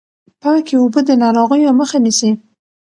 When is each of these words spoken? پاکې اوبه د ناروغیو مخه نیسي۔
پاکې 0.41 0.75
اوبه 0.81 1.01
د 1.05 1.09
ناروغیو 1.23 1.77
مخه 1.79 1.97
نیسي۔ 2.03 2.31